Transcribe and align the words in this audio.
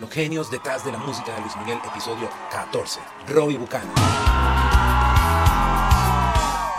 Los 0.00 0.10
genios 0.10 0.50
detrás 0.50 0.82
de 0.82 0.92
la 0.92 0.98
música 0.98 1.34
de 1.34 1.42
Luis 1.42 1.54
Miguel, 1.58 1.78
episodio 1.84 2.30
14. 2.50 3.00
Robbie 3.28 3.58
Buchanan. 3.58 3.92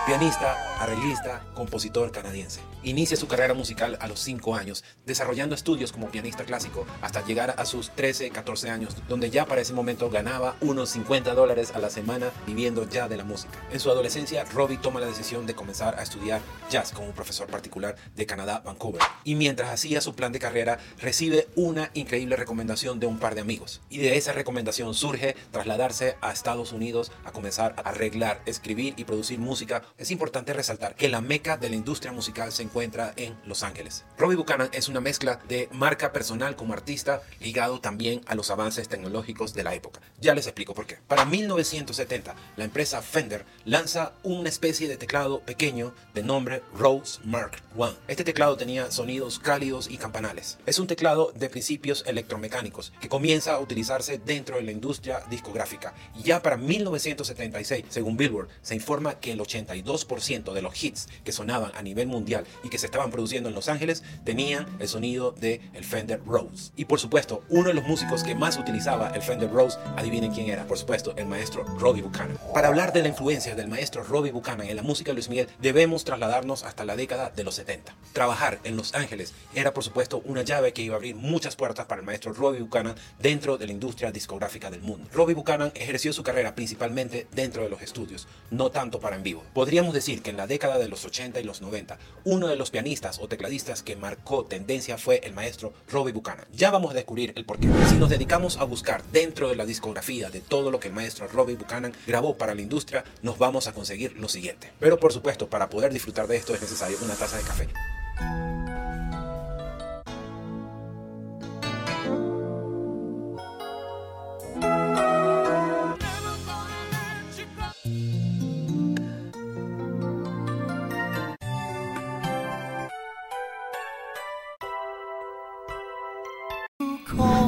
Pianista, 0.07 0.57
arreglista, 0.81 1.45
compositor 1.53 2.11
canadiense. 2.11 2.59
Inicia 2.83 3.15
su 3.15 3.27
carrera 3.27 3.53
musical 3.53 3.97
a 4.01 4.07
los 4.07 4.19
5 4.21 4.55
años, 4.55 4.83
desarrollando 5.05 5.53
estudios 5.53 5.91
como 5.91 6.09
pianista 6.09 6.43
clásico 6.43 6.87
hasta 7.01 7.23
llegar 7.23 7.53
a 7.57 7.65
sus 7.65 7.91
13, 7.91 8.31
14 8.31 8.69
años, 8.69 8.95
donde 9.07 9.29
ya 9.29 9.45
para 9.45 9.61
ese 9.61 9.73
momento 9.73 10.09
ganaba 10.09 10.55
unos 10.61 10.89
50 10.89 11.33
dólares 11.35 11.71
a 11.75 11.79
la 11.79 11.89
semana 11.89 12.31
viviendo 12.47 12.89
ya 12.89 13.07
de 13.07 13.17
la 13.17 13.23
música. 13.23 13.59
En 13.71 13.79
su 13.79 13.91
adolescencia, 13.91 14.43
Robbie 14.45 14.77
toma 14.77 14.99
la 14.99 15.05
decisión 15.05 15.45
de 15.45 15.53
comenzar 15.53 15.99
a 15.99 16.03
estudiar 16.03 16.41
jazz 16.69 16.91
como 16.91 17.11
profesor 17.11 17.47
particular 17.47 17.95
de 18.15 18.25
Canadá, 18.25 18.63
Vancouver. 18.65 19.01
Y 19.23 19.35
mientras 19.35 19.69
hacía 19.69 20.01
su 20.01 20.15
plan 20.15 20.31
de 20.31 20.39
carrera, 20.39 20.79
recibe 20.97 21.47
una 21.55 21.91
increíble 21.93 22.35
recomendación 22.35 22.99
de 22.99 23.05
un 23.05 23.19
par 23.19 23.35
de 23.35 23.41
amigos. 23.41 23.81
Y 23.89 23.99
de 23.99 24.17
esa 24.17 24.33
recomendación 24.33 24.95
surge 24.95 25.35
trasladarse 25.51 26.17
a 26.21 26.31
Estados 26.31 26.71
Unidos 26.71 27.11
a 27.23 27.31
comenzar 27.31 27.75
a 27.77 27.89
arreglar, 27.89 28.41
escribir 28.45 28.95
y 28.97 29.03
producir 29.03 29.37
música 29.37 29.83
es 29.97 30.11
importante 30.11 30.53
resaltar 30.53 30.70
que 30.77 31.09
la 31.09 31.21
meca 31.21 31.57
de 31.57 31.69
la 31.69 31.75
industria 31.75 32.11
musical 32.11 32.51
se 32.51 32.63
encuentra 32.63 33.13
en 33.15 33.37
Los 33.45 33.63
Ángeles. 33.63 34.05
Robbie 34.17 34.37
Buchanan 34.37 34.69
es 34.71 34.87
una 34.87 35.01
mezcla 35.01 35.39
de 35.47 35.69
marca 35.71 36.11
personal 36.13 36.55
como 36.55 36.73
artista 36.73 37.21
ligado 37.39 37.79
también 37.79 38.21
a 38.27 38.35
los 38.35 38.51
avances 38.51 38.87
tecnológicos 38.87 39.53
de 39.53 39.63
la 39.63 39.75
época. 39.75 40.01
Ya 40.19 40.33
les 40.33 40.47
explico 40.47 40.73
por 40.73 40.85
qué. 40.85 40.97
Para 41.07 41.25
1970, 41.25 42.35
la 42.55 42.63
empresa 42.63 43.01
Fender 43.01 43.45
lanza 43.65 44.13
una 44.23 44.49
especie 44.49 44.87
de 44.87 44.97
teclado 44.97 45.41
pequeño 45.41 45.93
de 46.13 46.23
nombre 46.23 46.63
Rose 46.77 47.19
Mark 47.23 47.61
I. 47.77 47.97
Este 48.07 48.23
teclado 48.23 48.57
tenía 48.57 48.91
sonidos 48.91 49.39
cálidos 49.39 49.89
y 49.89 49.97
campanales. 49.97 50.57
Es 50.65 50.79
un 50.79 50.87
teclado 50.87 51.31
de 51.35 51.49
principios 51.49 52.03
electromecánicos 52.07 52.93
que 52.99 53.09
comienza 53.09 53.53
a 53.53 53.59
utilizarse 53.59 54.19
dentro 54.19 54.55
de 54.55 54.63
la 54.63 54.71
industria 54.71 55.21
discográfica. 55.29 55.93
Y 56.15 56.23
ya 56.23 56.41
para 56.41 56.57
1976, 56.57 57.85
según 57.89 58.17
Billboard, 58.17 58.49
se 58.61 58.75
informa 58.75 59.19
que 59.19 59.31
el 59.31 59.41
82 59.41 59.91
2% 59.91 60.53
los 60.61 60.83
hits 60.83 61.07
que 61.23 61.31
sonaban 61.31 61.71
a 61.75 61.81
nivel 61.81 62.07
mundial 62.07 62.45
y 62.63 62.69
que 62.69 62.77
se 62.77 62.85
estaban 62.85 63.11
produciendo 63.11 63.49
en 63.49 63.55
Los 63.55 63.67
Ángeles 63.67 64.03
tenían 64.23 64.67
el 64.79 64.87
sonido 64.87 65.31
de 65.31 65.61
el 65.73 65.83
Fender 65.83 66.21
Rose. 66.25 66.71
Y 66.75 66.85
por 66.85 66.99
supuesto, 66.99 67.43
uno 67.49 67.69
de 67.69 67.73
los 67.73 67.85
músicos 67.85 68.23
que 68.23 68.35
más 68.35 68.57
utilizaba 68.57 69.09
el 69.09 69.21
Fender 69.21 69.51
Rose, 69.51 69.79
adivinen 69.97 70.31
quién 70.31 70.49
era, 70.49 70.67
por 70.67 70.77
supuesto, 70.77 71.13
el 71.17 71.25
maestro 71.25 71.63
Robbie 71.79 72.03
Buchanan. 72.03 72.37
Para 72.53 72.67
hablar 72.67 72.93
de 72.93 73.01
la 73.01 73.09
influencia 73.09 73.55
del 73.55 73.67
maestro 73.67 74.03
Robbie 74.03 74.31
Buchanan 74.31 74.67
en 74.67 74.75
la 74.75 74.83
música 74.83 75.11
de 75.11 75.15
Luis 75.15 75.29
Miguel, 75.29 75.49
debemos 75.59 76.03
trasladarnos 76.03 76.63
hasta 76.63 76.85
la 76.85 76.95
década 76.95 77.29
de 77.29 77.43
los 77.43 77.55
70. 77.55 77.95
Trabajar 78.13 78.59
en 78.63 78.77
Los 78.77 78.93
Ángeles 78.93 79.33
era, 79.55 79.73
por 79.73 79.83
supuesto, 79.83 80.21
una 80.25 80.43
llave 80.43 80.73
que 80.73 80.81
iba 80.81 80.95
a 80.95 80.97
abrir 80.97 81.15
muchas 81.15 81.55
puertas 81.55 81.85
para 81.85 82.01
el 82.01 82.05
maestro 82.05 82.33
Robbie 82.33 82.61
Buchanan 82.61 82.95
dentro 83.19 83.57
de 83.57 83.65
la 83.65 83.71
industria 83.71 84.11
discográfica 84.11 84.69
del 84.69 84.81
mundo. 84.81 85.09
Robbie 85.11 85.35
Buchanan 85.35 85.71
ejerció 85.75 86.13
su 86.13 86.23
carrera 86.23 86.55
principalmente 86.55 87.27
dentro 87.31 87.63
de 87.63 87.69
los 87.69 87.81
estudios, 87.81 88.27
no 88.51 88.69
tanto 88.69 88.99
para 88.99 89.15
en 89.15 89.23
vivo. 89.23 89.43
Podría 89.53 89.71
Podríamos 89.71 89.93
decir 89.93 90.21
que 90.21 90.31
en 90.31 90.35
la 90.35 90.47
década 90.51 90.77
de 90.77 90.89
los 90.89 91.05
80 91.05 91.39
y 91.39 91.43
los 91.43 91.61
90, 91.61 91.97
uno 92.25 92.47
de 92.49 92.57
los 92.57 92.71
pianistas 92.71 93.19
o 93.19 93.29
tecladistas 93.29 93.83
que 93.83 93.95
marcó 93.95 94.43
tendencia 94.43 94.97
fue 94.97 95.21
el 95.23 95.33
maestro 95.33 95.71
Robbie 95.89 96.11
Buchanan. 96.11 96.45
Ya 96.51 96.71
vamos 96.71 96.91
a 96.91 96.93
descubrir 96.93 97.31
el 97.37 97.45
porqué. 97.45 97.69
Si 97.87 97.95
nos 97.95 98.09
dedicamos 98.09 98.57
a 98.57 98.65
buscar 98.65 99.01
dentro 99.13 99.47
de 99.47 99.55
la 99.55 99.65
discografía 99.65 100.29
de 100.29 100.41
todo 100.41 100.69
lo 100.69 100.81
que 100.81 100.89
el 100.89 100.93
maestro 100.93 101.27
Robbie 101.29 101.55
Buchanan 101.55 101.93
grabó 102.05 102.37
para 102.37 102.53
la 102.53 102.61
industria, 102.61 103.05
nos 103.21 103.37
vamos 103.37 103.67
a 103.67 103.73
conseguir 103.73 104.17
lo 104.17 104.27
siguiente. 104.27 104.73
Pero 104.77 104.99
por 104.99 105.13
supuesto, 105.13 105.49
para 105.49 105.69
poder 105.69 105.93
disfrutar 105.93 106.27
de 106.27 106.35
esto 106.35 106.53
es 106.53 106.61
necesario 106.61 106.97
una 107.01 107.15
taza 107.15 107.37
de 107.37 107.43
café. 107.43 107.69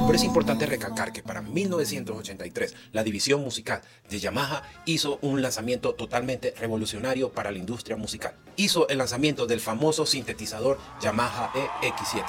Pero 0.06 0.18
es 0.18 0.24
importante 0.24 0.66
recalcar 0.66 1.14
que 1.14 1.24
para 1.24 1.42
1983 1.42 2.76
la 2.92 3.04
división 3.04 3.42
musical 3.42 3.82
de 4.10 4.20
Yamaha 4.20 4.64
hizo 4.86 5.18
un 5.22 5.42
lanzamiento 5.42 5.96
totalmente 5.96 6.54
revolucionario 6.60 7.32
para 7.32 7.52
la 7.52 7.58
industria 7.58 7.96
musical. 7.96 8.36
Hizo 8.58 8.88
el 8.90 8.98
lanzamiento 8.98 9.48
del 9.48 9.62
famoso 9.62 10.06
sintetizador 10.06 10.78
Yamaha 11.02 11.52
EX7. 11.54 12.26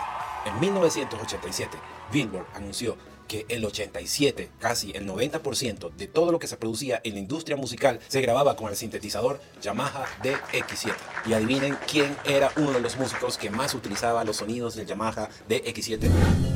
En 0.46 0.60
1987, 0.60 1.76
Billboard 2.12 2.46
anunció 2.54 2.96
que 3.26 3.46
el 3.48 3.64
87, 3.64 4.50
casi 4.58 4.92
el 4.92 5.08
90% 5.08 5.90
de 5.94 6.06
todo 6.06 6.30
lo 6.30 6.38
que 6.38 6.46
se 6.46 6.56
producía 6.56 7.00
en 7.02 7.14
la 7.14 7.20
industria 7.20 7.56
musical 7.56 7.98
se 8.06 8.20
grababa 8.20 8.54
con 8.54 8.68
el 8.68 8.76
sintetizador 8.76 9.40
Yamaha 9.62 10.04
DX7. 10.22 10.92
Y 11.26 11.32
adivinen 11.32 11.76
quién 11.90 12.14
era 12.24 12.52
uno 12.56 12.72
de 12.72 12.80
los 12.80 12.96
músicos 12.96 13.38
que 13.38 13.50
más 13.50 13.74
utilizaba 13.74 14.24
los 14.24 14.36
sonidos 14.36 14.76
del 14.76 14.86
Yamaha 14.86 15.28
DX7. 15.48 16.53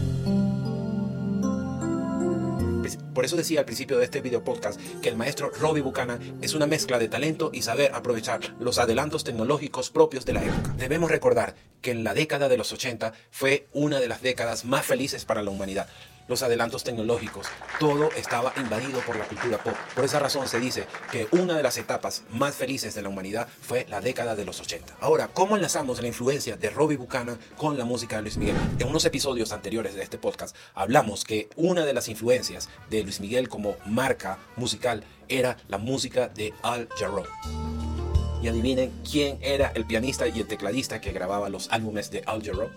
Por 3.19 3.25
eso 3.25 3.37
decía 3.37 3.59
al 3.59 3.67
principio 3.67 3.99
de 3.99 4.05
este 4.05 4.21
video 4.21 4.45
podcast 4.45 4.81
que 5.03 5.09
el 5.09 5.17
maestro 5.17 5.51
Robbie 5.51 5.83
Buchanan 5.83 6.39
es 6.41 6.55
una 6.55 6.69
mezcla 6.69 7.01
de 7.01 7.09
talento 7.09 7.51
y 7.53 7.63
saber 7.63 7.91
aprovechar 7.93 8.55
los 8.61 8.79
adelantos 8.79 9.25
tecnológicos 9.25 9.91
propios 9.91 10.25
de 10.25 10.35
la 10.35 10.45
época. 10.45 10.73
Debemos 10.79 11.11
recordar 11.11 11.57
que 11.83 11.91
en 11.91 12.05
la 12.05 12.15
década 12.15 12.49
de 12.49 12.57
los 12.57 12.73
80 12.73 13.13
fue 13.33 13.67
una 13.73 13.99
de 13.99 14.07
las 14.07 14.23
décadas 14.23 14.65
más 14.65 14.87
felices 14.87 15.25
para 15.25 15.43
la 15.43 15.51
humanidad 15.51 15.89
los 16.29 16.43
adelantos 16.43 16.85
tecnológicos, 16.85 17.47
todo 17.81 18.11
estaba 18.13 18.53
invadido 18.57 19.01
por 19.01 19.17
la 19.17 19.25
cultura 19.25 19.59
pop. 19.59 19.75
Por 19.95 20.05
esa 20.05 20.19
razón 20.19 20.47
se 20.47 20.61
dice 20.61 20.87
que 21.11 21.27
una 21.33 21.57
de 21.57 21.63
las 21.63 21.79
etapas 21.79 22.23
más 22.31 22.55
felices 22.55 22.95
de 22.95 23.03
la 23.03 23.09
humanidad 23.09 23.49
fue 23.61 23.87
la 23.89 24.01
década 24.01 24.37
de 24.37 24.45
los 24.45 24.61
80. 24.61 24.97
Ahora, 25.01 25.29
¿cómo 25.29 25.57
enlazamos 25.57 26.01
la 26.01 26.09
influencia 26.09 26.57
de 26.57 26.71
Robbie 26.71 26.97
Buchanan 26.97 27.39
con 27.57 27.79
la 27.79 27.85
música 27.85 28.17
de 28.17 28.23
Luis 28.23 28.37
Miguel? 28.37 28.57
En 28.79 28.89
unos 28.89 29.05
episodios 29.05 29.53
anteriores 29.53 29.95
de 29.95 30.03
este 30.03 30.19
podcast 30.19 30.55
hablamos 30.75 31.25
que 31.25 31.49
una 31.57 31.85
de 31.85 31.95
las 31.95 32.09
influencias 32.09 32.69
de 32.91 33.03
Luis 33.03 33.21
Miguel 33.21 33.49
como 33.49 33.77
marca 33.87 34.39
musical 34.57 35.05
era 35.29 35.57
la 35.69 35.79
música 35.79 36.29
de 36.29 36.55
Al 36.63 36.89
Jarreau. 36.99 37.27
Y 38.43 38.49
adivinen 38.49 38.93
quién 39.11 39.39
era 39.41 39.73
el 39.75 39.85
pianista 39.85 40.29
y 40.29 40.39
el 40.39 40.47
tecladista 40.47 41.01
que 41.01 41.13
grababa 41.13 41.49
los 41.49 41.69
álbumes 41.71 42.11
de 42.11 42.23
Al 42.27 42.43
Jarreau. 42.43 42.71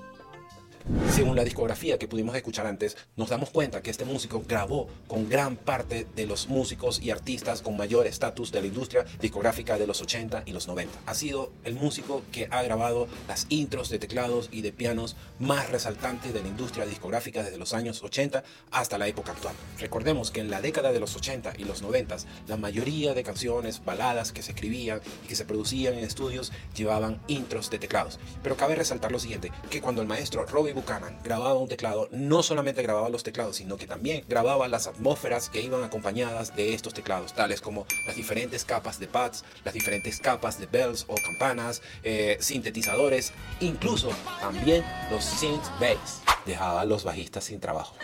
Según 1.12 1.36
la 1.36 1.44
discografía 1.44 1.98
que 1.98 2.08
pudimos 2.08 2.36
escuchar 2.36 2.68
antes, 2.68 2.98
nos 3.16 3.30
damos 3.30 3.50
cuenta 3.50 3.82
que 3.82 3.92
este 3.92 4.06
músico 4.06 4.44
grabó 4.48 4.88
con 5.08 5.30
gran 5.30 5.56
parte 5.56 6.08
de 6.16 6.26
los 6.26 6.48
músicos 6.48 7.02
y 7.02 7.12
artistas 7.12 7.62
con 7.62 7.78
mayor 7.78 8.08
estatus 8.08 8.52
de 8.52 8.62
la 8.62 8.68
industria 8.68 9.06
discográfica 9.20 9.78
de 9.78 9.88
los 9.88 10.02
80 10.02 10.44
y 10.46 10.52
los 10.52 10.68
90. 10.68 11.00
Ha 11.06 11.14
sido 11.14 11.52
el 11.64 11.76
músico 11.76 12.24
que 12.32 12.48
ha 12.52 12.62
grabado 12.64 13.08
las 13.28 13.46
intros 13.50 13.90
de 13.90 14.00
teclados 14.00 14.50
y 14.52 14.62
de 14.62 14.72
pianos 14.72 15.16
más 15.40 15.70
resaltantes 15.70 16.34
de 16.34 16.42
la 16.42 16.48
industria 16.48 16.86
discográfica 16.86 17.44
desde 17.44 17.58
los 17.58 17.74
años 17.74 18.04
80 18.04 18.44
hasta 18.72 18.98
la 18.98 19.08
época 19.08 19.32
actual. 19.32 19.56
Recordemos 19.80 20.32
que 20.32 20.42
en 20.42 20.50
la 20.50 20.62
década 20.62 20.92
de 20.92 21.00
los 21.00 21.16
80 21.16 21.54
y 21.58 21.64
los 21.64 21.82
90, 21.82 22.18
la 22.48 22.58
mayoría 22.58 23.14
de 23.14 23.24
canciones, 23.24 23.84
baladas 23.84 24.32
que 24.32 24.42
se 24.42 24.52
escribían 24.52 25.02
y 25.24 25.28
que 25.28 25.36
se 25.36 25.46
producían 25.46 25.94
en 25.94 26.04
estudios 26.04 26.52
llevaban 26.76 27.22
intros 27.28 27.70
de 27.70 27.80
teclados. 27.80 28.20
Pero 28.44 28.58
cabe 28.58 28.76
resaltar 28.76 29.12
lo 29.12 29.20
siguiente, 29.20 29.52
que 29.70 29.82
cuando 29.82 30.02
el 30.02 30.08
maestro 30.08 30.46
Buchanan 30.74 31.18
grababa 31.24 31.56
un 31.56 31.68
teclado, 31.68 32.08
no 32.12 32.44
solamente 32.44 32.82
grababa 32.82 33.10
los 33.10 33.24
teclados, 33.24 33.58
sino 33.58 33.78
que 33.78 33.88
también 33.88 34.24
grababa 34.28 34.68
las 34.68 34.88
atmósferas 34.88 35.50
que 35.50 35.62
iban 35.62 35.84
acompañadas 35.84 36.56
de 36.56 36.74
estos 36.74 36.94
teclados, 36.94 37.34
tales 37.34 37.62
como 37.62 37.86
las 38.06 38.16
diferentes 38.16 38.66
capas 38.66 39.00
de 39.00 39.08
pads, 39.08 39.44
las 39.64 39.74
diferentes 39.74 40.20
capas 40.20 40.60
de 40.60 40.68
bells 40.68 41.06
o 41.08 41.16
campanas, 41.16 41.82
eh, 42.04 42.38
sintetizadores, 42.40 43.34
incluso 43.60 44.10
también 44.40 44.84
los 45.10 45.24
synth 45.24 45.66
bass. 45.80 46.22
Dejaba 46.46 46.82
a 46.82 46.86
los 46.86 47.04
bajistas 47.04 47.44
sin 47.44 47.60
trabajo. 47.60 47.96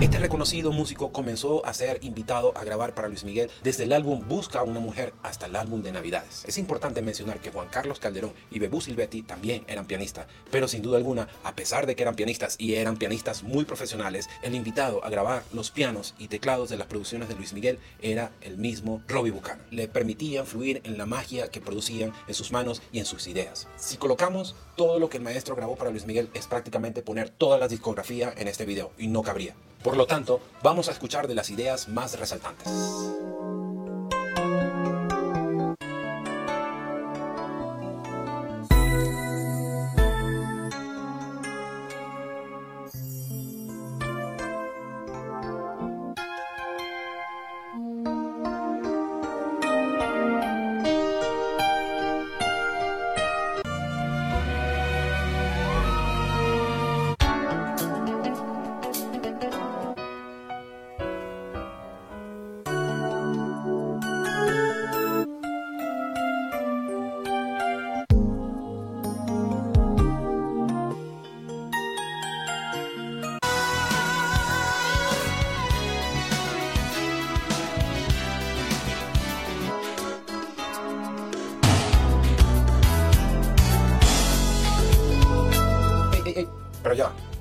Este 0.00 0.18
reconocido 0.18 0.72
músico 0.72 1.12
comenzó 1.12 1.64
a 1.66 1.74
ser 1.74 2.02
invitado 2.02 2.56
a 2.56 2.64
grabar 2.64 2.94
para 2.94 3.08
Luis 3.08 3.22
Miguel 3.22 3.50
desde 3.62 3.84
el 3.84 3.92
álbum 3.92 4.26
Busca 4.26 4.60
a 4.60 4.62
una 4.62 4.80
mujer 4.80 5.12
hasta 5.22 5.44
el 5.44 5.54
álbum 5.54 5.82
de 5.82 5.92
Navidades. 5.92 6.42
Es 6.46 6.56
importante 6.56 7.02
mencionar 7.02 7.38
que 7.38 7.50
Juan 7.50 7.68
Carlos 7.68 8.00
Calderón 8.00 8.32
y 8.50 8.60
Bebú 8.60 8.80
Silvetti 8.80 9.20
también 9.20 9.62
eran 9.68 9.84
pianistas, 9.84 10.26
pero 10.50 10.68
sin 10.68 10.80
duda 10.80 10.96
alguna, 10.96 11.28
a 11.44 11.54
pesar 11.54 11.84
de 11.84 11.96
que 11.96 12.02
eran 12.02 12.14
pianistas 12.14 12.56
y 12.58 12.76
eran 12.76 12.96
pianistas 12.96 13.42
muy 13.42 13.66
profesionales, 13.66 14.30
el 14.42 14.54
invitado 14.54 15.04
a 15.04 15.10
grabar 15.10 15.42
los 15.52 15.70
pianos 15.70 16.14
y 16.18 16.28
teclados 16.28 16.70
de 16.70 16.78
las 16.78 16.86
producciones 16.86 17.28
de 17.28 17.34
Luis 17.34 17.52
Miguel 17.52 17.78
era 18.00 18.32
el 18.40 18.56
mismo 18.56 19.02
Robbie 19.06 19.32
Buchanan. 19.32 19.66
Le 19.70 19.86
permitían 19.86 20.46
fluir 20.46 20.80
en 20.84 20.96
la 20.96 21.04
magia 21.04 21.50
que 21.50 21.60
producían 21.60 22.14
en 22.26 22.32
sus 22.32 22.52
manos 22.52 22.80
y 22.90 23.00
en 23.00 23.04
sus 23.04 23.26
ideas. 23.26 23.68
Si 23.76 23.98
colocamos 23.98 24.56
todo 24.76 24.98
lo 24.98 25.10
que 25.10 25.18
el 25.18 25.24
maestro 25.24 25.56
grabó 25.56 25.76
para 25.76 25.90
Luis 25.90 26.06
Miguel 26.06 26.30
es 26.32 26.46
prácticamente 26.46 27.02
poner 27.02 27.28
toda 27.28 27.58
la 27.58 27.68
discografía 27.68 28.32
en 28.38 28.48
este 28.48 28.64
video 28.64 28.92
y 28.96 29.08
no 29.08 29.22
cabría. 29.22 29.54
Por 29.82 29.96
lo 29.96 30.06
tanto, 30.06 30.40
vamos 30.62 30.88
a 30.88 30.92
escuchar 30.92 31.26
de 31.26 31.34
las 31.34 31.48
ideas 31.48 31.88
más 31.88 32.18
resaltantes. 32.18 32.68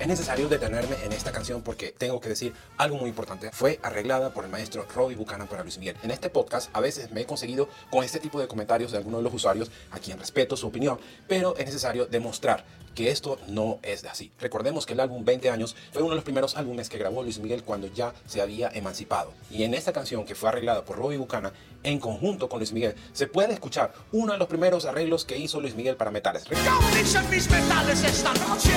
Necesario 0.09 0.49
detenerme 0.49 0.95
en 1.05 1.13
esta 1.13 1.31
canción 1.31 1.61
porque 1.61 1.93
tengo 1.95 2.19
que 2.19 2.29
decir 2.29 2.53
algo 2.77 2.97
muy 2.97 3.09
importante. 3.09 3.51
Fue 3.51 3.79
arreglada 3.83 4.33
por 4.33 4.43
el 4.43 4.49
maestro 4.49 4.85
Robbie 4.93 5.15
Buchanan 5.15 5.47
para 5.47 5.61
Luis 5.61 5.77
Miguel. 5.77 5.95
En 6.01 6.09
este 6.11 6.29
podcast 6.29 6.69
a 6.75 6.81
veces 6.81 7.11
me 7.11 7.21
he 7.21 7.25
conseguido 7.25 7.69
con 7.91 8.03
este 8.03 8.19
tipo 8.19 8.39
de 8.39 8.47
comentarios 8.47 8.91
de 8.91 8.97
algunos 8.97 9.19
de 9.19 9.23
los 9.25 9.33
usuarios 9.33 9.69
a 9.91 9.99
quien 9.99 10.17
respeto 10.17 10.57
su 10.57 10.67
opinión, 10.67 10.99
pero 11.27 11.55
es 11.57 11.67
necesario 11.67 12.07
demostrar 12.07 12.65
que 12.95 13.11
esto 13.11 13.39
no 13.47 13.79
es 13.83 14.03
así. 14.05 14.31
Recordemos 14.39 14.85
que 14.85 14.93
el 14.93 14.99
álbum 14.99 15.23
20 15.23 15.51
años 15.51 15.75
fue 15.93 16.01
uno 16.01 16.11
de 16.11 16.15
los 16.15 16.23
primeros 16.23 16.57
álbumes 16.57 16.89
que 16.89 16.97
grabó 16.97 17.21
Luis 17.21 17.37
Miguel 17.39 17.63
cuando 17.63 17.87
ya 17.87 18.13
se 18.25 18.41
había 18.41 18.69
emancipado. 18.69 19.31
Y 19.51 19.63
en 19.63 19.75
esta 19.75 19.93
canción 19.93 20.25
que 20.25 20.35
fue 20.35 20.49
arreglada 20.49 20.83
por 20.83 20.97
Robbie 20.97 21.17
Buchanan 21.17 21.53
en 21.83 21.99
conjunto 21.99 22.49
con 22.49 22.59
Luis 22.59 22.73
Miguel, 22.73 22.95
se 23.13 23.27
puede 23.27 23.53
escuchar 23.53 23.93
uno 24.11 24.33
de 24.33 24.39
los 24.39 24.47
primeros 24.47 24.85
arreglos 24.85 25.23
que 25.23 25.37
hizo 25.37 25.61
Luis 25.61 25.75
Miguel 25.75 25.95
para 25.95 26.09
Metales. 26.09 26.45
mis 27.29 27.49
metales 27.49 28.03
esta 28.03 28.33
noche. 28.33 28.71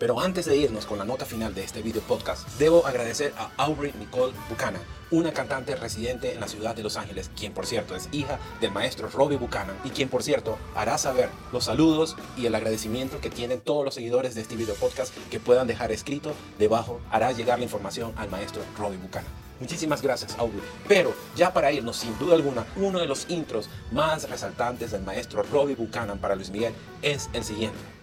Pero 0.00 0.18
antes 0.18 0.46
de 0.46 0.56
irnos 0.56 0.86
con 0.86 0.96
la 0.96 1.04
nota 1.04 1.26
final 1.26 1.54
de 1.54 1.62
este 1.62 1.82
video 1.82 2.00
podcast, 2.00 2.48
debo 2.58 2.86
agradecer 2.86 3.34
a 3.36 3.50
Aubrey 3.58 3.92
Nicole 3.98 4.32
Buchanan, 4.48 4.80
una 5.10 5.30
cantante 5.34 5.76
residente 5.76 6.32
en 6.32 6.40
la 6.40 6.48
ciudad 6.48 6.74
de 6.74 6.82
Los 6.82 6.96
Ángeles, 6.96 7.30
quien 7.38 7.52
por 7.52 7.66
cierto 7.66 7.94
es 7.94 8.08
hija 8.10 8.38
del 8.62 8.72
maestro 8.72 9.10
Robbie 9.10 9.36
Buchanan 9.36 9.76
y 9.84 9.90
quien 9.90 10.08
por 10.08 10.22
cierto 10.22 10.56
hará 10.74 10.96
saber 10.96 11.28
los 11.52 11.66
saludos 11.66 12.16
y 12.38 12.46
el 12.46 12.54
agradecimiento 12.54 13.20
que 13.20 13.28
tienen 13.28 13.60
todos 13.60 13.84
los 13.84 13.92
seguidores 13.92 14.34
de 14.34 14.40
este 14.40 14.56
video 14.56 14.74
podcast 14.74 15.14
que 15.30 15.38
puedan 15.38 15.66
dejar 15.66 15.92
escrito 15.92 16.32
debajo, 16.58 16.98
hará 17.10 17.32
llegar 17.32 17.58
la 17.58 17.66
información 17.66 18.14
al 18.16 18.30
maestro 18.30 18.62
Robbie 18.78 18.96
Buchanan. 18.96 19.30
Muchísimas 19.60 20.00
gracias, 20.00 20.34
Aubrey. 20.38 20.62
Pero 20.88 21.12
ya 21.36 21.52
para 21.52 21.72
irnos, 21.72 21.96
sin 21.96 22.18
duda 22.18 22.36
alguna, 22.36 22.64
uno 22.76 23.00
de 23.00 23.06
los 23.06 23.28
intros 23.28 23.68
más 23.92 24.30
resaltantes 24.30 24.92
del 24.92 25.02
maestro 25.02 25.42
Robbie 25.42 25.74
Buchanan 25.74 26.18
para 26.18 26.36
Luis 26.36 26.48
Miguel 26.48 26.72
es 27.02 27.28
el 27.34 27.44
siguiente. 27.44 27.99